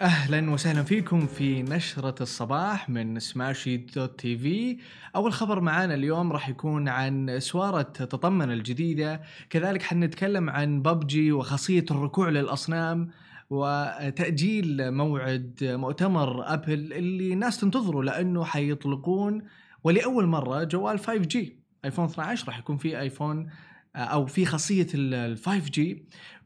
أهلا 0.00 0.50
وسهلا 0.50 0.82
فيكم 0.82 1.26
في 1.26 1.62
نشرة 1.62 2.14
الصباح 2.22 2.88
من 2.90 3.18
سماشي 3.20 3.76
dot 3.76 4.20
tea 4.20 4.38
في 4.38 4.78
أول 5.16 5.32
خبر 5.32 5.60
معانا 5.60 5.94
اليوم 5.94 6.32
راح 6.32 6.48
يكون 6.48 6.88
عن 6.88 7.40
سوارة 7.40 7.82
تطمن 7.82 8.52
الجديدة. 8.52 9.20
كذلك 9.50 9.82
حنتكلم 9.82 10.50
عن 10.50 10.82
ببجي 10.82 11.32
وخاصية 11.32 11.84
الركوع 11.90 12.28
للأصنام 12.28 13.10
وتأجيل 13.50 14.90
موعد 14.90 15.58
مؤتمر 15.62 16.52
أبل 16.54 16.92
اللي 16.92 17.32
الناس 17.32 17.60
تنتظره 17.60 18.02
لأنه 18.02 18.44
حيطلقون 18.44 19.42
ولأول 19.84 20.26
مرة 20.26 20.64
جوال 20.64 21.00
5G 21.00 21.36
ايفون 21.84 22.04
12 22.04 22.46
راح 22.48 22.58
يكون 22.58 22.76
فيه 22.76 23.00
ايفون 23.00 23.50
أو 23.96 24.26
في 24.26 24.44
خاصية 24.44 24.86
ال 24.94 25.38
5G 25.38 25.80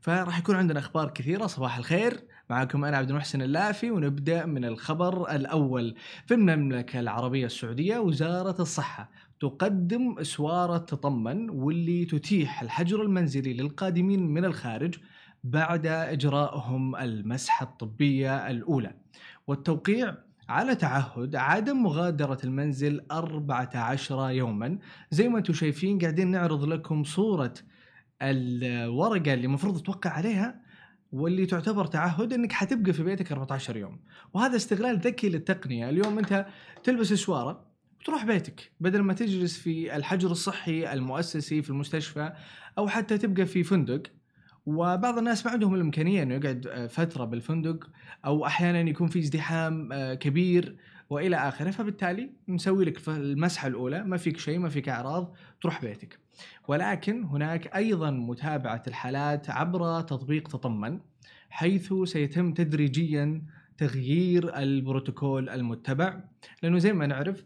فراح 0.01 0.39
يكون 0.39 0.57
عندنا 0.57 0.79
أخبار 0.79 1.11
كثيرة. 1.11 1.47
صباح 1.47 1.77
الخير. 1.79 2.32
معكم 2.53 2.85
أنا 2.85 2.97
عبد 2.97 3.11
المحسن 3.11 3.43
اللافي 3.43 3.91
ونبدأ 3.91 4.47
من 4.47 4.65
الخبر 4.65 5.31
الأول. 5.31 5.95
في 6.27 6.35
المملكة 6.35 7.01
العربية 7.01 7.47
السعودية 7.47 7.99
وزارة 7.99 8.63
الصحة 8.63 9.11
تقدم 9.41 10.19
اسواره 10.19 10.79
تطمن 10.79 11.51
واللي 11.51 12.05
تتيح 12.05 12.63
الحجر 12.63 13.03
المنزلي 13.03 13.53
للقادمين 13.53 14.27
من 14.27 14.45
الخارج 14.45 14.99
بعد 15.45 15.87
اجرائهم 15.87 16.97
المسحة 16.97 17.65
الطبية 17.65 18.51
الأولى. 18.51 18.95
والتوقيع 19.47 20.15
على 20.49 20.75
تعهد 20.75 21.37
عدم 21.37 21.83
مغادرة 21.83 22.39
المنزل 22.45 23.01
14 23.11 24.31
يوما. 24.31 24.79
زي 25.11 25.29
ما 25.29 25.39
أنتم 25.39 25.53
شايفين 25.53 25.99
قاعدين 25.99 26.31
نعرض 26.31 26.65
لكم 26.65 27.05
صورة 27.05 27.55
الورقة 28.23 29.35
اللي 29.35 29.47
المفروض 29.47 29.83
توقع 29.83 30.11
عليها. 30.11 30.62
واللي 31.13 31.47
تعتبر 31.47 31.87
تعهد 31.87 32.33
إنك 32.33 32.53
حتبقى 32.53 32.93
في 32.93 33.03
بيتك 33.03 33.33
14 33.33 33.77
يوم. 33.77 34.01
وهذا 34.35 34.57
استغلال 34.57 34.99
ذكي 34.99 35.29
للتقنية. 35.29 35.89
اليوم 35.89 36.19
أنت 36.19 36.47
تلبس 36.85 37.13
سوارة 37.13 37.67
وتروح 38.01 38.25
بيتك. 38.25 38.73
بدل 38.81 39.01
ما 39.01 39.13
تجلس 39.13 39.59
في 39.59 39.97
الحجر 39.97 40.31
الصحي 40.31 40.93
المؤسسي 40.93 41.63
في 41.63 41.71
المستشفى 41.71 42.33
أو 42.79 42.89
حتى 42.89 43.19
تبقى 43.19 43.47
في 43.47 43.65
فندق 43.65 44.03
وبعض 44.67 45.19
الناس 45.19 45.47
ما 45.47 45.53
عندهم 45.53 45.75
الإمكانية 45.75 46.23
إنه 46.23 46.35
يقعد 46.35 46.87
فترة 46.91 47.25
بالفندق 47.25 47.91
أو 48.25 48.47
أحيانا 48.47 48.91
يكون 48.91 49.07
في 49.09 49.19
ازدحام 49.19 49.89
كبير 50.15 50.77
وإلى 51.13 51.37
آخره 51.37 51.71
فبالتالي 51.71 52.31
نسوي 52.49 52.85
لك 52.85 53.09
المسحة 53.09 53.69
الأولى 53.69 54.05
ما 54.05 54.17
فيك 54.17 54.39
شيء 54.39 54.59
ما 54.59 54.69
فيك 54.69 54.89
إعراض 54.89 55.35
تروح 55.61 55.83
بيتك. 55.83 56.19
ولكن 56.69 57.25
هناك 57.25 57.77
أيضا 57.77 58.11
متابعة 58.11 58.83
الحالات 58.87 59.51
عبر 59.51 60.01
تطبيق 60.01 60.49
تطمن 60.49 61.01
حيث 61.51 61.93
سيتم 62.05 62.53
تدريجيا 62.53 63.43
تغيير 63.79 64.59
البروتوكول 64.59 65.49
المتبع. 65.49 66.21
لأنه 66.63 66.79
زي 66.79 66.93
ما 66.93 67.07
نعرف 67.07 67.45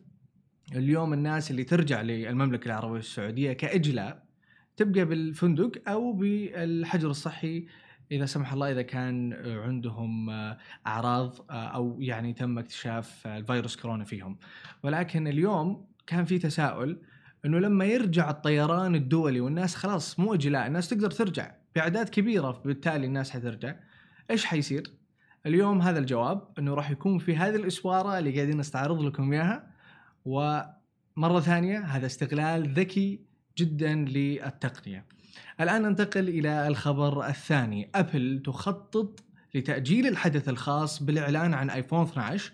اليوم 0.75 1.13
الناس 1.13 1.51
اللي 1.51 1.65
ترجع 1.65 2.03
للمملكة 2.03 2.67
العربية 2.67 2.99
السعودية 2.99 3.53
كإجلاء 3.53 4.27
تبقى 4.77 5.05
بالفندق 5.05 5.89
أو 5.89 6.13
بالحجر 6.13 7.11
الصحي 7.11 7.67
إذا 8.13 8.27
سمح 8.27 8.53
الله 8.53 8.73
إذا 8.73 8.83
كان 8.83 9.33
عندهم 9.65 10.31
أعراض 10.87 11.33
أو 11.51 11.97
يعني 12.01 12.33
تم 12.33 12.59
اكتشاف 12.59 13.27
الفيروس 13.27 13.77
كورونا 13.77 14.05
فيهم 14.05 14.39
ولكن 14.83 15.27
اليوم 15.29 15.87
كان 16.07 16.25
في 16.25 16.39
تساؤل 16.39 17.01
إنه 17.45 17.59
لما 17.59 17.85
يرجع 17.85 18.31
الطيران 18.31 18.95
الدولي 18.95 19.41
والناس 19.41 19.75
خلاص 19.75 20.21
مو 20.21 20.35
أجلاء 20.35 20.67
الناس 20.67 20.89
تقدر 20.89 21.11
ترجع 21.11 21.55
باعداد 21.75 22.09
كبيرة 22.09 22.63
بالتالي 22.65 23.07
الناس 23.07 23.31
حترجع 23.31 23.75
إيش 24.31 24.45
حيصير؟ 24.45 24.93
اليوم 25.47 25.83
هذا 25.83 25.99
الجواب 25.99 26.49
إنه 26.59 26.75
راح 26.75 26.91
يكون 26.91 27.19
في 27.19 27.37
هذه 27.37 27.57
الإسوارة 27.57 28.19
اللي 28.19 28.35
قاعدين 28.35 28.57
نستعرض 28.57 29.03
لكم 29.03 29.33
إياها 29.33 29.71
ومرة 30.25 31.41
ثانية 31.41 31.79
هذا 31.79 32.07
استغلال 32.07 32.69
ذكي 32.69 33.21
جدا 33.59 33.95
للتقنية. 33.95 35.05
الآن 35.61 35.83
ننتقل 35.83 36.29
إلى 36.29 36.69
الخبر 36.69 37.27
الثاني، 37.27 37.91
أبل 37.95 38.43
تخطط 38.45 39.23
لتأجيل 39.55 40.07
الحدث 40.07 40.49
الخاص 40.49 41.03
بالإعلان 41.03 41.55
عن 41.55 41.71
آيفون 41.71 42.03
12 42.03 42.53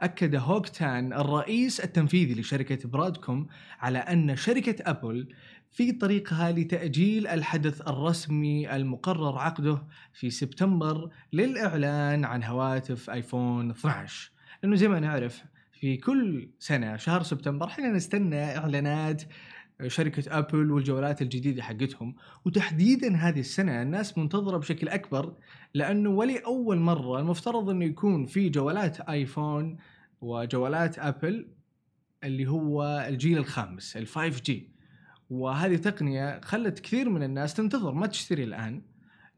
أكد 0.00 0.34
هوك 0.34 0.68
تان 0.68 1.12
الرئيس 1.12 1.80
التنفيذي 1.80 2.40
لشركة 2.40 2.88
برادكوم 2.88 3.46
على 3.80 3.98
أن 3.98 4.36
شركة 4.36 4.90
أبل 4.90 5.28
في 5.70 5.92
طريقها 5.92 6.52
لتأجيل 6.52 7.26
الحدث 7.26 7.88
الرسمي 7.88 8.76
المقرر 8.76 9.38
عقده 9.38 9.82
في 10.12 10.30
سبتمبر 10.30 11.10
للإعلان 11.32 12.24
عن 12.24 12.44
هواتف 12.44 13.10
آيفون 13.10 13.70
12 13.70 14.30
لأنه 14.62 14.76
زي 14.76 14.88
ما 14.88 15.00
نعرف 15.00 15.44
في 15.80 15.96
كل 15.96 16.48
سنة 16.58 16.96
شهر 16.96 17.22
سبتمبر 17.22 17.66
إحنا 17.66 17.88
نستنى 17.88 18.56
إعلانات 18.56 19.22
شركة 19.86 20.38
أبل 20.38 20.70
والجوالات 20.70 21.22
الجديدة 21.22 21.62
حقتهم. 21.62 22.14
وتحديدا 22.44 23.16
هذه 23.16 23.40
السنة 23.40 23.82
الناس 23.82 24.18
منتظرة 24.18 24.56
بشكل 24.56 24.88
أكبر 24.88 25.34
لأنه 25.74 26.10
ولأول 26.10 26.78
مرة 26.78 27.20
المفترض 27.20 27.70
أنه 27.70 27.84
يكون 27.84 28.26
في 28.26 28.48
جوالات 28.48 29.00
آيفون 29.00 29.76
وجوالات 30.20 30.98
أبل 30.98 31.48
اللي 32.24 32.46
هو 32.46 33.06
الجيل 33.08 33.38
الخامس 33.38 33.96
ال 33.96 34.08
5G 34.08 34.52
وهذه 35.30 35.76
تقنية 35.76 36.40
خلت 36.40 36.78
كثير 36.78 37.08
من 37.08 37.22
الناس 37.22 37.54
تنتظر 37.54 37.92
ما 37.92 38.06
تشتري 38.06 38.44
الآن 38.44 38.82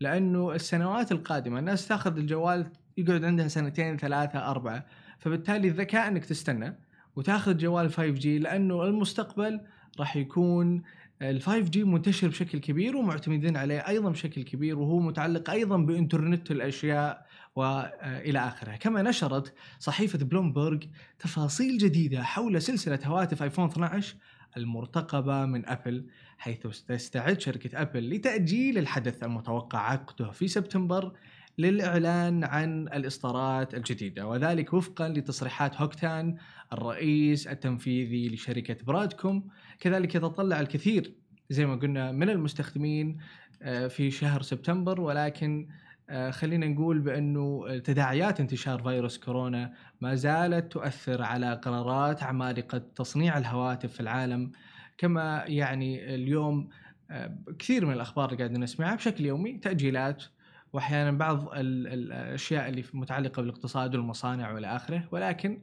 لأنه 0.01 0.53
السنوات 0.53 1.13
القادمة 1.13 1.59
الناس 1.59 1.89
تأخذ 1.89 2.17
الجوال 2.17 2.67
يقعد 2.97 3.25
عندها 3.25 3.49
سنتين 3.49 3.97
ثلاثة 3.97 4.51
أربعة. 4.51 4.87
فبالتالي 5.19 5.69
الذكاء 5.69 6.09
أنك 6.09 6.25
تستنى 6.25 6.79
وتأخذ 7.17 7.57
جوال 7.57 7.93
5G 7.93 8.27
لأنه 8.27 8.85
المستقبل 8.85 9.61
راح 9.99 10.17
يكون 10.17 10.83
ال 11.23 11.43
5G 11.43 11.77
منتشر 11.77 12.29
بشكل 12.29 12.59
كبير 12.59 12.97
ومعتمدين 12.97 13.57
عليه 13.57 13.89
أيضا 13.89 14.11
بشكل 14.11 14.43
كبير 14.43 14.79
وهو 14.79 15.01
متعلق 15.01 15.51
أيضا 15.51 15.77
بإنترنت 15.77 16.51
الأشياء 16.51 17.27
والى 17.57 18.39
آخره، 18.39 18.77
كما 18.77 19.03
نشرت 19.03 19.55
صحيفة 19.79 20.19
بلومبرج 20.19 20.85
تفاصيل 21.19 21.79
جديدة 21.79 22.23
حول 22.23 22.63
سلسلة 22.63 22.99
هواتف 23.05 23.43
ايفون 23.43 23.69
12 23.69 24.17
المرتقبة 24.57 25.47
من 25.47 25.69
أبل 25.69 26.07
حيث 26.39 26.67
تستعد 26.89 27.41
شركة 27.41 27.83
أبل 27.83 28.11
لتأجيل 28.11 28.79
الحدث 28.79 29.23
المتوقع 29.23 29.79
عقده 29.79 30.31
في 30.31 30.49
سبتمبر 30.49 31.13
للإعلان 31.61 32.45
عن 32.45 32.89
الإصدارات 32.89 33.75
الجديدة 33.75 34.27
وذلك 34.27 34.73
وفقا 34.73 35.09
لتصريحات 35.09 35.81
هوكتان 35.81 36.37
الرئيس 36.73 37.47
التنفيذي 37.47 38.29
لشركة 38.29 38.77
برادكوم. 38.87 39.49
كذلك 39.81 40.15
يتطلع 40.15 40.61
الكثير 40.61 41.15
زي 41.51 41.67
ما 41.67 41.77
قلنا 41.77 42.13
من 42.13 42.31
المستخدمين 42.31 43.17
آه، 43.63 43.87
في 43.87 44.11
شهر 44.11 44.43
سبتمبر. 44.43 45.01
ولكن 45.01 45.69
آه، 46.11 46.31
خلينا 46.31 46.67
نقول 46.67 46.99
بأنه 46.99 47.79
تداعيات 47.79 48.41
انتشار 48.41 48.83
فيروس 48.83 49.19
كورونا 49.19 49.73
ما 50.01 50.15
زالت 50.15 50.73
تؤثر 50.73 51.23
على 51.23 51.55
قرارات 51.55 52.23
عمالقه 52.23 52.79
تصنيع 52.79 53.39
الهواتف 53.39 53.93
في 53.93 54.01
العالم. 54.01 54.53
كما 54.99 55.45
يعني 55.47 56.15
اليوم 56.15 56.69
آه، 57.11 57.39
كثير 57.59 57.87
من 57.87 57.93
الأخبار 57.93 58.25
اللي 58.25 58.39
قاعدين 58.39 58.61
نسمعها 58.61 58.95
بشكل 58.95 59.27
يومي 59.27 59.59
تأجيلات 59.59 60.25
وأحيانا 60.73 61.19
بعض 61.19 61.49
الأشياء 61.55 62.69
اللي 62.69 62.85
متعلقة 62.93 63.43
بالاقتصاد 63.43 63.95
والمصانع 63.95 64.53
وإلى 64.53 64.67
آخره 64.67 65.09
ولكن 65.11 65.63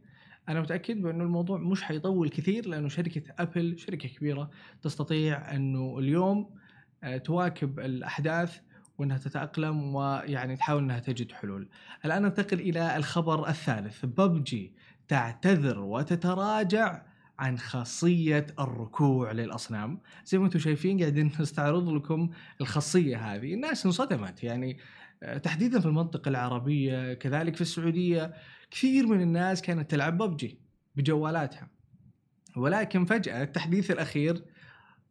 أنا 0.50 0.62
متأكد 0.62 1.02
بانه 1.02 1.24
الموضوع 1.24 1.58
مش 1.58 1.84
حيطول 1.84 2.30
كثير 2.30 2.68
لأنه 2.68 2.88
شركة 2.88 3.22
أبل 3.40 3.80
شركة 3.80 4.10
كبيرة 4.10 4.50
تستطيع 4.82 5.56
أنه 5.56 6.00
اليوم 6.00 6.50
آه، 7.04 7.18
تواكب 7.18 7.80
الأحداث 7.80 8.60
وأنها 8.98 9.18
تتأقلم 9.18 9.96
ويعني 9.96 10.56
تحاول 10.56 10.84
أنها 10.84 11.00
تجد 11.00 11.32
حلول. 11.32 11.70
الآن 12.06 12.22
ننتقل 12.22 12.60
إلى 12.60 12.98
الخبر 12.98 13.50
الثالث 13.50 14.06
ببجي 14.06 14.74
تعتذر 15.08 15.80
وتتراجع 15.80 17.02
عن 17.40 17.58
خاصية 17.58 18.48
الركوع 18.60 19.32
للأصنام. 19.32 20.02
زي 20.26 20.38
ما 20.38 20.46
أنتم 20.46 20.60
شايفين 20.60 21.00
قاعدين 21.00 21.32
نستعرض 21.40 21.90
لكم 21.90 22.30
الخاصية 22.62 23.18
هذه. 23.18 23.54
الناس 23.54 23.86
انصدمت 23.86 24.44
يعني 24.44 24.78
آه، 25.24 25.38
تحديدا 25.38 25.80
في 25.80 25.86
المنطقة 25.86 26.30
العربية 26.30 27.14
كذلك 27.14 27.56
في 27.56 27.62
السعودية 27.62 28.34
كثير 28.72 29.08
من 29.08 29.22
الناس 29.22 29.62
كانت 29.62 29.92
تلعب 29.92 30.18
ببجي 30.18 30.60
بجوالاتها. 30.96 31.70
ولكن 32.56 33.06
فجأة 33.06 33.44
التحديث 33.44 33.92
الأخير 33.92 34.44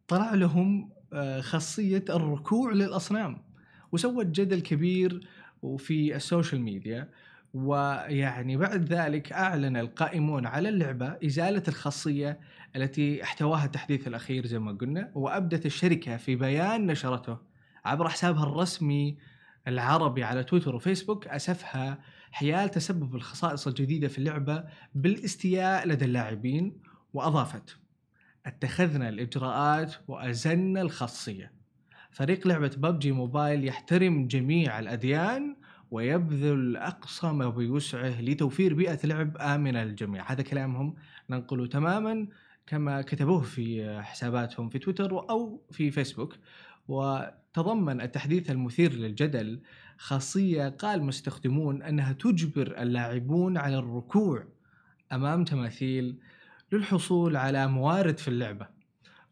طلع 0.09 0.35
لهم 0.35 0.93
آه، 1.13 1.41
خاصية 1.41 2.05
الركوع 2.11 2.73
للأصنام. 2.73 3.43
وسوت 3.93 4.27
جدل 4.27 4.61
كبير 4.61 5.29
وفي 5.63 6.17
السوشيال 6.17 6.61
ميديا. 6.61 7.11
ويعني 7.57 8.57
بعد 8.57 8.93
ذلك 8.93 9.33
أعلن 9.33 9.77
القائمون 9.77 10.47
على 10.47 10.69
اللعبة 10.69 11.17
إزالة 11.25 11.63
الخاصية 11.69 12.41
التي 12.77 13.23
احتواها 13.23 13.65
التحديث 13.65 14.09
الأخير 14.09 14.47
زي 14.47 14.59
ما 14.59 14.73
قلنا 14.73 15.11
وأبدت 15.15 15.67
الشركة 15.67 16.17
في 16.17 16.37
بيان 16.37 16.87
نشرته 16.87 17.39
عبر 17.85 18.09
حسابها 18.09 18.43
الرسمي 18.43 19.19
العربي 19.69 20.25
على 20.25 20.45
تويتر 20.45 20.75
وفيسبوك 20.75 21.27
أسفها 21.27 21.99
حيال 22.33 22.71
تسبب 22.71 23.15
الخصائص 23.15 23.67
الجديدة 23.67 24.09
في 24.09 24.19
اللعبة 24.19 24.65
بالاستياء 24.95 25.89
لدى 25.89 26.05
اللاعبين 26.05 26.81
وأضافت 27.13 27.77
اتخذنا 28.47 29.09
الإجراءات 29.09 29.95
وأزلنا 30.09 30.81
الخاصية. 30.81 31.53
فريق 32.11 32.47
لعبة 32.47 32.71
ببجي 32.77 33.13
موبايل 33.13 33.65
يحترم 33.65 34.27
جميع 34.27 34.79
الأديان 34.79 35.57
ويبذل 35.91 36.77
أقصى 36.77 37.27
ما 37.27 37.49
بوسعه 37.49 38.21
لتوفير 38.21 38.75
بيئة 38.75 39.07
لعب 39.07 39.37
آمنة 39.37 39.85
للجميع. 39.85 40.33
هذا 40.33 40.43
كلامهم 40.43 40.95
ننقله 41.31 41.67
تماما 41.67 42.27
كما 42.67 43.03
كتبوه 43.03 43.43
في 43.43 43.99
حساباتهم 44.03 44.69
في 44.69 44.79
تويتر 44.79 45.31
أو 45.31 45.63
في 45.71 45.91
فيسبوك. 45.91 46.37
وتضمن 46.89 48.01
التحديث 48.01 48.51
المثير 48.51 48.93
للجدل 48.93 49.61
خاصية 49.99 50.69
قال 50.69 51.03
مستخدمون 51.03 51.83
أنها 51.83 52.13
تجبر 52.13 52.83
اللاعبون 52.83 53.57
على 53.57 53.79
الركوع 53.79 54.45
أمام 55.13 55.45
تماثيل 55.45 56.19
للحصول 56.73 57.37
على 57.37 57.67
موارد 57.67 58.19
في 58.19 58.29
اللعبة. 58.29 58.67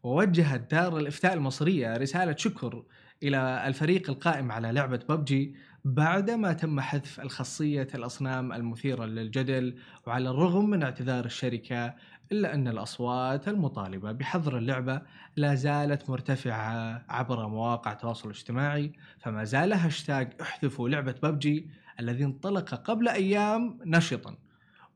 ووجهت 0.03 0.71
دار 0.71 0.97
الإفتاء 0.97 1.33
المصرية 1.33 1.97
رسالة 1.97 2.35
شكر 2.35 2.83
إلى 3.23 3.67
الفريق 3.67 4.09
القائم 4.09 4.51
على 4.51 4.71
لعبة 4.71 4.99
ببجي 5.09 5.55
بعدما 5.85 6.53
تم 6.53 6.79
حذف 6.79 7.19
الخاصية 7.19 7.87
الأصنام 7.95 8.53
المثيرة 8.53 9.05
للجدل 9.05 9.75
وعلى 10.07 10.29
الرغم 10.29 10.69
من 10.69 10.83
اعتذار 10.83 11.25
الشركة 11.25 11.95
إلا 12.31 12.53
أن 12.53 12.67
الأصوات 12.67 13.47
المطالبة 13.47 14.11
بحظر 14.11 14.57
اللعبة 14.57 15.01
لا 15.35 15.55
زالت 15.55 16.09
مرتفعة 16.09 17.05
عبر 17.09 17.47
مواقع 17.47 17.91
التواصل 17.91 18.29
الاجتماعي 18.29 18.91
فما 19.19 19.43
زال 19.43 19.73
هاشتاج 19.73 20.33
احذفوا 20.41 20.89
لعبة 20.89 21.15
ببجي 21.23 21.69
الذي 21.99 22.23
انطلق 22.23 22.75
قبل 22.75 23.07
أيام 23.07 23.79
نشطا. 23.85 24.37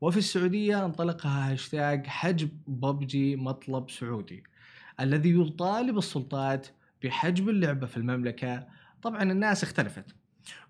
وفي 0.00 0.16
السعودية 0.16 0.84
انطلقها 0.84 1.52
هاشتاج 1.52 2.06
حجب 2.06 2.50
ببجي 2.66 3.36
مطلب 3.36 3.90
سعودي 3.90 4.42
الذي 5.00 5.40
يطالب 5.40 5.98
السلطات 5.98 6.66
بحجب 7.02 7.48
اللعبة 7.48 7.86
في 7.86 7.96
المملكة. 7.96 8.66
طبعا 9.02 9.22
الناس 9.22 9.62
اختلفت. 9.62 10.19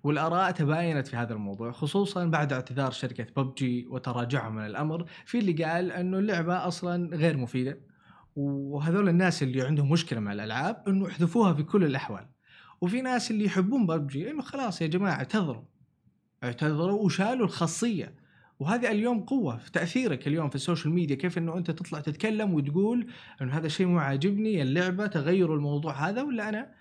والآراء 0.03 0.51
تباينت 0.51 1.07
في 1.07 1.17
هذا 1.17 1.33
الموضوع 1.33 1.73
خصوصا 1.73 2.25
بعد 2.25 2.53
اعتذار 2.53 2.91
شركة 2.91 3.27
ببجي 3.37 3.87
وتراجعهم 3.87 4.55
من 4.55 4.67
الأمر 4.67 5.07
في 5.25 5.39
اللي 5.39 5.65
قال 5.65 5.93
أنه 5.93 6.19
اللعبة 6.19 6.67
أصلا 6.67 7.17
غير 7.17 7.37
مفيدة. 7.37 7.81
وهذول 8.37 9.09
الناس 9.09 9.43
اللي 9.43 9.63
عندهم 9.63 9.91
مشكلة 9.91 10.21
مع 10.21 10.33
الألعاب 10.33 10.83
أنه 10.89 11.09
احذفوها 11.09 11.55
في 11.55 11.63
كل 11.63 11.85
الأحوال. 11.85 12.27
وفي 12.81 13.01
ناس 13.01 13.31
اللي 13.31 13.45
يحبون 13.45 13.87
ببجي 13.87 14.31
أنه 14.31 14.43
خلاص 14.43 14.83
يا 14.83 14.87
جماعة 14.87 15.15
اعتذروا. 15.15 15.65
اعتذروا 16.45 17.03
وشالوا 17.05 17.47
الخاصية. 17.47 18.15
وهذه 18.61 18.91
اليوم 18.91 19.21
قوة 19.21 19.57
في 19.57 19.73
تأثيرك 19.73 20.27
اليوم 20.27 20.49
في 20.49 20.55
ال 20.55 20.60
social 20.60 20.95
media 20.95 21.17
كيف 21.17 21.39
إنه 21.39 21.59
أنت 21.59 21.71
تطلع 21.71 22.01
تتكلم 22.01 22.55
وتقول 22.55 23.07
إنه 23.43 23.57
هذا 23.57 23.67
الشيء 23.67 23.87
مو 23.87 23.99
عاجبني 23.99 24.63
اللعبة 24.63 25.07
تغيروا 25.07 25.57
الموضوع 25.57 26.09
هذا 26.09 26.23
ولا 26.23 26.49
أنا 26.49 26.80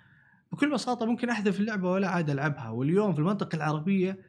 بكل 0.52 0.72
بساطة 0.72 1.06
ممكن 1.06 1.30
أحذف 1.30 1.60
اللعبة 1.60 1.92
ولا 1.92 2.08
عاد 2.10 2.30
ألعبها. 2.30 2.70
واليوم 2.70 3.14
في 3.14 3.20
المنطقة 3.20 3.56
العربية 3.56 4.20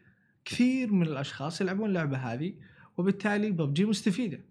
كثير 0.44 0.92
من 0.92 1.02
الأشخاص 1.02 1.60
يلعبون 1.60 1.88
اللعبة 1.88 2.16
هذه 2.16 2.54
وبالتالي 2.96 3.50
ببجي 3.50 3.84
مستفيدة. 3.84 4.44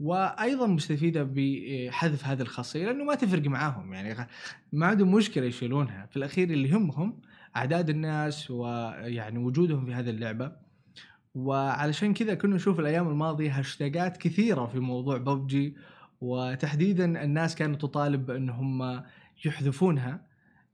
وأيضا 0.00 0.66
مستفيدة 0.66 1.28
بحذف 1.34 2.24
هذه 2.24 2.42
الخاصية 2.42 2.86
لأنه 2.86 3.04
ما 3.04 3.14
تفرق 3.14 3.46
معاهم. 3.46 3.94
يعني 3.94 4.28
ما 4.72 4.86
عندهم 4.86 5.14
مشكلة 5.14 5.46
يشيلونها. 5.46 6.06
في 6.06 6.16
الأخير 6.16 6.50
اللي 6.50 6.68
يهمهم 6.68 7.20
أعداد 7.56 7.90
الناس 7.90 8.50
ويعني 8.50 9.38
وجودهم 9.38 9.86
في 9.86 9.94
هذه 9.94 10.10
اللعبة. 10.10 10.52
وعلشان 11.34 12.14
كذا 12.14 12.34
كنا 12.34 12.56
نشوف 12.56 12.80
الأيام 12.80 13.08
الماضية 13.08 13.58
هاشتاجات 13.58 14.16
كثيرة 14.16 14.66
في 14.66 14.78
موضوع 14.78 15.16
ببجي 15.16 15.76
وتحديدا 16.20 17.24
الناس 17.24 17.54
كانت 17.54 17.82
تطالب 17.82 18.26
بان 18.26 18.50
هم 18.50 19.02
يحذفونها. 19.44 20.29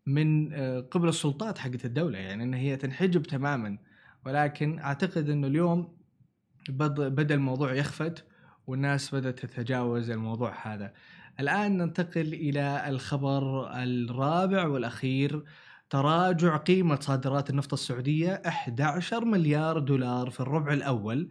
من 0.06 0.52
آه، 0.52 0.80
قبل 0.80 1.08
السلطات 1.08 1.58
حقت 1.58 1.84
الدولة 1.84 2.18
يعني 2.18 2.44
إن 2.44 2.54
هي 2.54 2.76
تنحجب 2.76 3.22
تماما. 3.22 3.78
ولكن 4.26 4.78
أعتقد 4.78 5.30
إنه 5.30 5.46
اليوم 5.46 5.96
بدأ 6.70 7.34
الموضوع 7.34 7.74
يخفت 7.74 8.24
والناس 8.66 9.14
بدأت 9.14 9.38
تتجاوز 9.46 10.10
الموضوع 10.10 10.54
هذا. 10.62 10.92
الآن 11.40 11.76
ننتقل 11.76 12.34
إلى 12.34 12.88
الخبر 12.88 13.72
الرابع 13.82 14.66
والأخير. 14.66 15.44
تراجع 15.90 16.56
قيمة 16.56 17.00
صادرات 17.00 17.50
النفط 17.50 17.72
السعودية 17.72 18.42
11 18.46 19.24
مليار 19.24 19.78
دولار 19.78 20.30
في 20.30 20.40
الربع 20.40 20.72
الأول. 20.72 21.30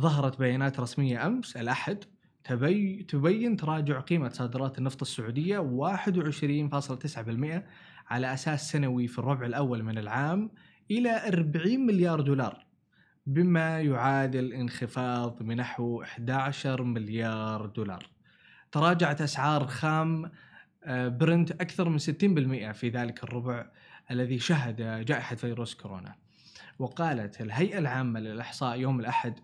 ظهرت 0.00 0.38
بيانات 0.38 0.80
رسمية 0.80 1.26
أمس 1.26 1.56
الأحد. 1.56 2.04
تبي 2.44 3.02
تبين 3.02 3.56
تراجع 3.56 4.00
قيمة 4.00 4.28
صادرات 4.28 4.78
النفط 4.78 5.02
السعودية 5.02 5.58
21.9% 5.58 7.62
على 8.10 8.34
أساس 8.34 8.70
سنوي 8.70 9.06
في 9.06 9.18
الربع 9.18 9.46
الأول 9.46 9.82
من 9.82 9.98
العام 9.98 10.50
إلى 10.90 11.28
40 11.28 11.86
مليار 11.86 12.20
دولار 12.20 12.66
بما 13.26 13.80
يعادل 13.80 14.52
انخفاض 14.52 15.42
بنحو 15.42 16.02
11 16.02 16.82
مليار 16.82 17.66
دولار. 17.66 18.10
تراجعت 18.72 19.20
أسعار 19.20 19.66
خام 19.66 20.30
آه، 20.84 21.08
برنت 21.08 21.50
أكثر 21.50 21.88
من 21.88 21.98
60% 21.98 22.72
في 22.72 22.88
ذلك 22.88 23.24
الربع 23.24 23.66
الذي 24.10 24.38
شهد 24.38 25.04
جائحة 25.04 25.36
فيروس 25.36 25.74
كورونا. 25.74 26.14
وقالت 26.78 27.40
الهيئة 27.40 27.78
العامة 27.78 28.20
للإحصاء 28.20 28.80
يوم 28.80 29.00
الأحد 29.00 29.38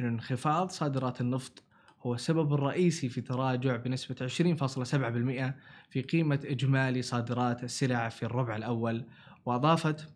أن 0.00 0.06
انخفاض 0.06 0.70
صادرات 0.70 1.20
النفط 1.20 1.62
هو 2.02 2.14
السبب 2.14 2.54
الرئيسي 2.54 3.08
في 3.08 3.20
تراجع 3.20 3.76
بنسبة 3.76 4.26
20.7% 4.28 5.52
في 5.90 6.02
قيمة 6.02 6.40
إجمالي 6.44 7.02
صادرات 7.02 7.64
السلع 7.64 8.08
في 8.08 8.22
الربع 8.22 8.56
الأول 8.56 9.04
وأضافت 9.46 10.08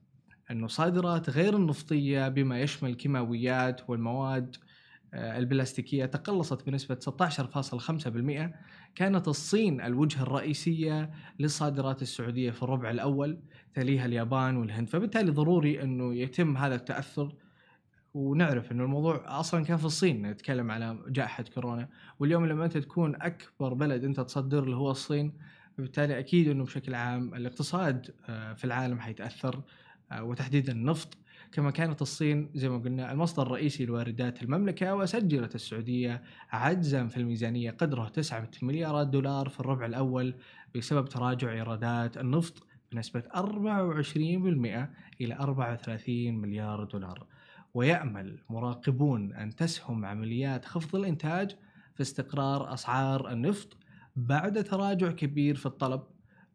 أن 0.51 0.69
صادرات 0.69 1.31
غير 1.31 1.57
النفطية 1.57 2.29
بما 2.29 2.61
يشمل 2.61 2.91
الكيماويات 2.91 3.91
والمواد 3.91 4.57
آه، 5.15 5.39
البلاستيكية 5.39 6.05
تقلصت 6.07 6.67
بنسبة 6.67 6.95
16.5% 6.95 8.55
كانت 8.95 9.29
الصين 9.29 9.81
الوجهة 9.81 10.23
الرئيسية 10.23 11.11
للصادرات 11.39 12.03
السعودية 12.03 12.51
في 12.51 12.63
الربع 12.63 12.91
الأول 12.91 13.39
تليها 13.75 14.07
اليابان 14.07 14.57
والهند. 14.57 14.89
فبالتالي 14.89 15.31
ضروري 15.31 15.83
أنه 15.83 16.15
يتم 16.15 16.57
هذا 16.57 16.75
التأثر 16.75 17.33
ونعرف 18.15 18.73
إنه 18.73 18.85
الموضوع 18.85 19.41
أصلا 19.41 19.65
كان 19.65 19.77
في 19.77 19.85
الصين 19.85 20.27
نتكلم 20.27 20.71
على 20.71 20.99
جائحة 21.09 21.45
كورونا 21.55 21.89
واليوم 22.19 22.47
لما 22.47 22.65
أنت 22.65 22.79
تكون 22.79 23.15
أكبر 23.23 23.75
بلد 23.75 24.05
أنت 24.05 24.21
تصدر 24.21 24.65
له 24.65 24.77
هو 24.77 24.91
الصين 24.91 25.33
بالتالي 25.79 26.19
أكيد 26.19 26.49
إنه 26.49 26.65
بشكل 26.65 26.95
عام 26.95 27.35
الاقتصاد 27.35 28.15
آه، 28.29 28.53
في 28.53 28.65
العالم 28.65 29.01
حيتأثر 29.01 29.63
آه، 30.13 30.23
وتحديدا 30.23 30.73
النفط. 30.73 31.19
كما 31.53 31.71
كانت 31.71 32.03
الصين 32.03 32.51
زي 32.55 32.69
ما 32.69 32.79
قلنا 32.79 33.13
المصدر 33.13 33.43
الرئيسي 33.43 33.87
لواردات 33.87 34.43
المملكة 34.43 34.95
وسجلت 34.95 35.55
السعودية 35.55 36.23
عجزا 36.51 37.07
في 37.07 37.17
الميزانية 37.17 37.71
قدره 37.71 38.09
9 38.09 38.49
مليارات 38.63 39.07
دولار 39.07 39.49
في 39.49 39.61
الربع 39.61 39.87
الأول 39.87 40.35
بسبب 40.75 41.09
تراجع 41.09 41.53
إيرادات 41.53 42.19
النفط 42.19 42.67
بنسبة 42.93 43.21
24% 43.21 44.89
إلى 45.21 45.35
34 45.35 46.35
مليار 46.35 46.85
دولار. 46.85 47.27
ويأمل 47.75 48.39
مراقبون 48.51 49.33
أن 49.33 49.55
تسهم 49.55 50.05
عمليات 50.05 50.65
خفض 50.65 50.97
الإنتاج 50.97 51.57
في 51.95 52.01
استقرار 52.03 52.75
أسعار 52.75 53.33
النفط 53.33 53.77
بعد 54.17 54.65
تراجع 54.65 55.11
كبير 55.11 55.55
في 55.57 55.67
الطلب 55.67 56.03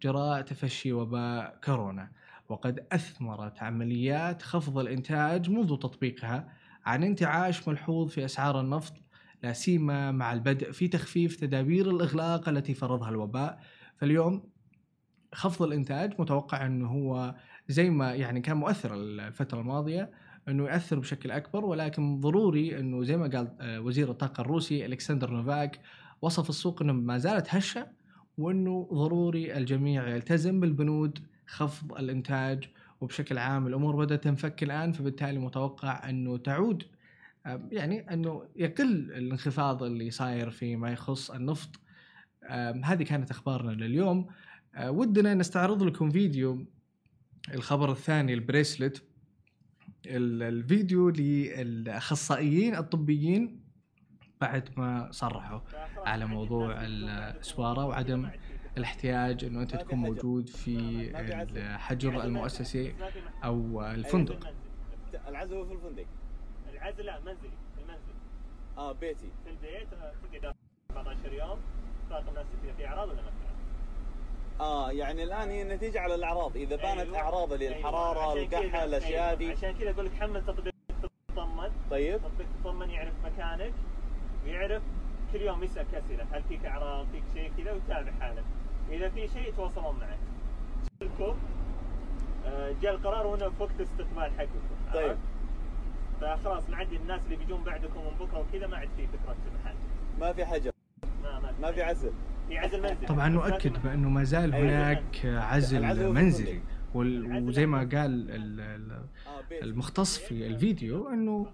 جراء 0.02 0.42
تفشي 0.42 0.92
وباء 0.94 1.60
كورونا. 1.64 2.12
وقد 2.50 2.88
أثمرت 2.92 3.64
عمليات 3.64 4.42
خفض 4.42 4.78
الإنتاج 4.78 5.50
منذ 5.50 5.68
تطبيقها 5.68 6.54
عن 6.86 7.04
انتعاش 7.04 7.68
ملحوظ 7.68 8.10
في 8.10 8.26
أسعار 8.26 8.62
النفط 8.62 8.94
لا 9.44 9.54
سيما 9.54 10.12
مع 10.12 10.34
البدء 10.34 10.72
في 10.72 10.88
تخفيف 10.88 11.36
تدابير 11.36 11.92
الإغلاق 11.92 12.50
التي 12.50 12.74
فرضها 12.74 13.10
الوباء. 13.10 13.60
فاليوم 13.98 14.44
خفض 15.34 15.64
الإنتاج 15.64 16.22
متوقع 16.22 16.66
أنه 16.66 16.88
هو 16.88 17.36
زي 17.68 17.90
ما 17.90 18.16
يعني 18.16 18.42
كان 18.42 18.58
مؤثر 18.58 18.94
الفترة 18.94 19.60
الماضية 19.60 20.12
أنه 20.50 20.66
ياثر 20.66 21.00
بشكل 21.00 21.32
أكبر 21.32 21.66
ولكن 21.66 22.20
ضروري 22.20 22.80
أنه 22.80 23.04
زي 23.04 23.18
ما 23.18 23.28
قال 23.28 23.56
آه، 23.62 23.80
وزير 23.82 24.12
الطاقة 24.12 24.42
الروسي 24.42 24.86
ألكسندر 24.86 25.32
نوفاك 25.32 25.80
وصف 26.22 26.50
السوق 26.50 26.82
إنه 26.82 26.94
ما 26.94 27.18
زالت 27.18 27.56
هشة 27.56 27.88
وأنه 28.38 28.90
ضروري 28.94 29.58
الجميع 29.58 30.08
يلتزم 30.08 30.60
بالبنود 30.60 31.20
خفض 31.48 31.94
الإنتاج. 31.94 32.70
وبشكل 33.02 33.38
عام 33.38 33.68
الأمور 33.68 33.96
بدأت 33.96 34.24
تنفك 34.24 34.64
الآن 34.64 34.92
فبالتالي 34.92 35.40
متوقع 35.40 36.10
أنه 36.10 36.38
تعود 36.38 36.84
يعني 37.72 38.14
أنه 38.14 38.44
يقل 38.56 38.92
الانخفاض 39.12 39.84
اللي 39.84 40.12
صاير 40.12 40.50
فيما 40.50 40.92
يخص 40.92 41.32
النفط. 41.32 41.70
هذه 42.84 43.04
كانت 43.04 43.32
أخبارنا 43.32 43.72
لليوم. 43.72 44.28
ودنا 44.84 45.34
نستعرض 45.34 45.84
لكم 45.84 46.10
فيديو 46.10 46.66
الخبر 47.54 47.92
الثاني 47.92 48.34
البريسلت. 48.34 48.98
ال- 48.98 49.17
الفيديو 50.10 51.10
للأخصائيين 51.10 52.76
الطبيين 52.76 53.64
بعد 54.42 54.70
ما 54.78 55.08
صرحوا 55.12 55.60
على 55.98 56.26
موضوع 56.26 56.76
السواره 56.82 57.86
وعدم 57.86 58.30
الاحتياج 58.78 59.44
إنه 59.44 59.62
أنت 59.62 59.76
تكون 59.76 60.00
موجود 60.00 60.50
في 60.50 60.78
الحجر 61.20 62.24
المؤسسي 62.24 62.94
أو 63.44 63.82
الفندق. 63.82 64.54
العزل 65.28 65.54
هو 65.56 65.66
في 65.66 65.74
الفندق. 65.74 66.06
العزل 66.74 67.06
لا 67.06 67.20
منزلي 67.20 67.50
في 67.76 67.82
المنزل. 67.82 68.14
آه 68.78 68.92
بيتي. 68.92 69.32
في 69.44 69.50
البيت 69.50 69.88
تقعد 70.42 70.56
14 70.92 71.34
يوم 71.34 71.60
تراقب 72.10 72.30
نفسك 72.30 72.76
في 72.78 72.88
أعراض 72.88 73.10
ولا 73.10 73.22
ما 73.22 73.30
في. 73.30 73.47
آه 74.60 74.92
يعني 74.92 75.24
الآن 75.24 75.50
هي 75.50 75.62
النتيجة 75.62 76.00
على 76.00 76.16
الأعراض. 76.16 76.56
إذا 76.58 76.76
بانت 76.76 77.00
أيوة. 77.00 77.18
أعراض 77.20 77.54
اللي 77.54 77.66
أيوة. 77.68 77.78
الحراره 77.78 78.20
عشان 78.32 78.48
كذا- 78.48 78.60
الكحه 78.60 78.84
الأشياء 78.84 79.24
أيوة. 79.28 79.34
دي. 79.34 79.52
عشان 79.52 79.72
كذا 79.72 79.90
أقول 79.92 80.06
لك 80.06 80.12
حمل 80.20 80.46
تطبيق 80.46 80.74
تطمن 81.36 81.72
طيب. 81.92 82.18
تطبيق 82.22 82.48
تطمن 82.64 82.90
يعرف 82.90 83.14
مكانك 83.26 83.74
ويعرف 84.46 84.82
كل 85.34 85.42
يوم 85.42 85.64
يسالك 85.64 85.94
اسئله 85.96 86.26
هل 86.32 86.44
فيك 86.44 86.66
أعراض؟ 86.66 87.06
فيك 87.12 87.24
شيء 87.34 87.52
كذا؟ 87.58 87.72
ويتابع 87.72 88.12
حالك. 88.20 88.44
إذا 88.92 89.10
في 89.10 89.28
شيء 89.28 89.48
يتواصلون 89.50 90.00
معك. 90.00 90.18
لكم 91.02 91.36
آه، 92.46 92.76
جاء 92.82 92.94
القرار 92.94 93.28
وانه 93.28 93.50
في 93.50 93.64
وقت 93.64 93.82
استقبال 93.82 94.32
حقكم. 94.38 94.94
طيب. 94.94 95.18
فخلاص 96.22 96.70
معدي 96.70 96.96
الناس 96.96 97.22
اللي 97.26 97.36
بيجون 97.36 97.64
بعدكم 97.64 98.00
من 98.00 98.26
بكرة 98.28 98.40
وكذا 98.50 98.68
ما 98.68 98.78
عاد 98.78 98.90
في 98.98 99.08
فكرة 99.08 99.36
المحل 99.48 99.76
ما 100.20 100.34
في 100.34 100.46
حجر. 100.46 100.72
ما 101.24 101.40
ما 101.40 101.54
ما 101.62 101.72
في 101.72 101.84
عزل 101.84 101.84
في 101.84 101.84
عزل 101.84 102.14
طبعا 103.08 103.30
نؤكد 103.30 103.74
بأنه 103.84 104.10
ما 104.10 104.24
زال 104.24 104.54
أيوة. 104.54 104.68
هناك 104.70 105.26
عزل 105.26 106.12
منزلي. 106.14 106.60
وزي 106.96 107.66
ما 107.66 107.78
قال 107.78 107.92
ال- 107.96 108.60
ال- 108.60 109.02
بيتي 109.50 109.64
المختص 109.64 110.18
في 110.18 110.48
الفيديو 110.48 111.10
أنه 111.10 111.48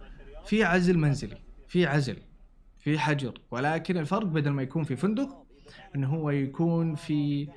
في 0.45 0.63
عزل 0.63 0.97
منزلي 0.97 1.37
في 1.67 1.85
عزل 1.85 2.17
في 2.79 2.99
حجر. 2.99 3.33
ولكن 3.51 3.97
الفرق 3.97 4.25
بدل 4.25 4.49
ما 4.49 4.61
يكون 4.63 4.83
في 4.83 4.95
فندق 4.95 5.43
إنه 5.95 6.07
هو 6.07 6.29
يكون 6.29 6.95
في 6.95 7.47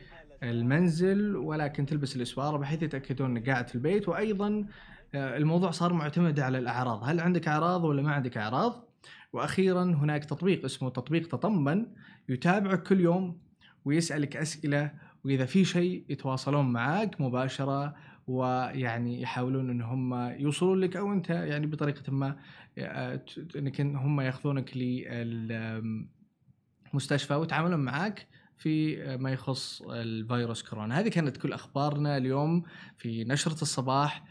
المنزل. 0.43 1.37
ولكن 1.37 1.87
تلبس 1.87 2.16
الاسواره 2.16 2.57
بحيث 2.57 2.83
يتأكدون 2.83 3.31
إنك 3.31 3.50
قاعد 3.50 3.69
في 3.69 3.75
البيت. 3.75 4.09
وأيضا 4.09 4.66
آه، 5.14 5.37
الموضوع 5.37 5.71
صار 5.71 5.93
معتمد 5.93 6.40
على 6.40 6.59
الأعراض. 6.59 7.05
هل 7.05 7.21
عندك 7.21 7.49
أعراض 7.49 7.85
ولا 7.85 8.02
ما 8.02 8.12
عندك 8.12 8.37
أعراض؟ 8.38 8.86
وأخيرا 9.32 9.84
هناك 9.84 10.25
تطبيق 10.25 10.64
اسمه 10.64 10.90
تطبيق 10.90 11.28
تطمن 11.28 11.86
يتابعك 12.28 12.82
كل 12.82 13.00
يوم 13.00 13.38
ويسألك 13.84 14.36
أسئلة 14.36 14.90
وإذا 15.25 15.44
في 15.44 15.64
شيء 15.64 16.04
يتواصلون 16.08 16.72
معك 16.72 17.20
مباشرة 17.20 17.94
ويعني 18.26 19.22
يحاولون 19.22 19.70
إن 19.70 19.82
هم 19.82 20.14
يوصلون 20.14 20.80
لك 20.80 20.96
أو 20.96 21.12
أنت 21.12 21.30
يعني 21.30 21.66
بطريقة 21.66 22.12
ما 22.12 22.36
آه، 22.78 23.25
إنك 23.56 23.80
هم 23.80 24.20
يأخذونك 24.20 24.76
للمستشفى 24.76 27.34
ويتعاملون 27.34 27.80
معك 27.80 28.26
في 28.58 28.96
ما 29.16 29.32
يخص 29.32 29.82
الفيروس 29.82 30.62
كورونا. 30.62 31.00
هذه 31.00 31.08
كانت 31.08 31.36
كل 31.36 31.52
أخبارنا 31.52 32.16
اليوم 32.16 32.62
في 32.96 33.25
نشرة 33.25 33.62
الصباح. 33.62 34.25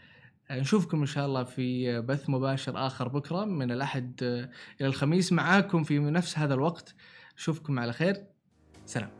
نشوفكم 0.50 1.00
إن 1.00 1.06
شاء 1.06 1.26
الله 1.26 1.44
في 1.44 2.00
بث 2.00 2.30
مباشر 2.30 2.86
آخر 2.86 3.08
بكرة 3.08 3.44
من 3.44 3.70
الأحد 3.70 4.22
إلى 4.80 4.88
الخميس. 4.88 5.32
معاكم 5.32 5.84
في 5.84 5.98
نفس 5.98 6.38
هذا 6.38 6.54
الوقت. 6.54 6.94
نشوفكم 7.36 7.78
على 7.78 7.92
خير. 7.92 8.24
سلام. 8.86 9.10